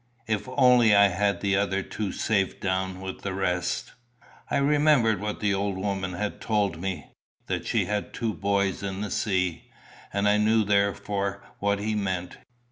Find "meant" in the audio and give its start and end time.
11.93-12.37